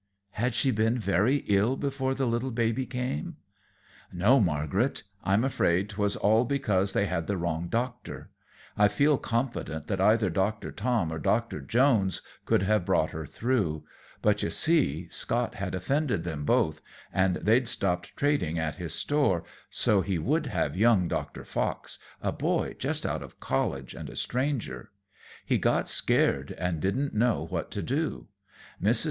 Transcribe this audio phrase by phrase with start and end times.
[0.31, 3.35] "Had she been very ill before the little baby came?"
[4.11, 8.31] "No, Margaret; I'm afraid 't was all because they had the wrong doctor.
[8.75, 13.83] I feel confident that either Doctor Tom or Doctor Jones could have brought her through.
[14.23, 16.81] But, you see, Scott had offended them both,
[17.13, 22.31] and they'd stopped trading at his store, so he would have young Doctor Fox, a
[22.31, 24.89] boy just out of college and a stranger.
[25.45, 28.29] He got scared and didn't know what to do.
[28.81, 28.99] Mrs.